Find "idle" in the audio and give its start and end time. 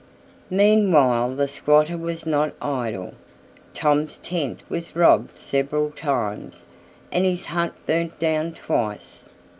2.59-3.13